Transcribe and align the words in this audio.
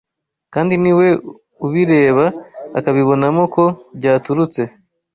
kandi 0.53 0.73
ni 0.81 0.91
we 0.97 1.07
ubireba 1.65 2.25
akabibonamo 2.77 3.43
ko 3.55 3.63
byaturutse 3.97 4.61